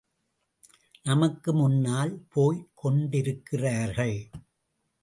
நமக்கு 1.05 1.53
முன்னால் 1.53 2.13
போய்க் 2.29 2.71
கொண்டிருக்கிறார்கள்! 2.75 4.17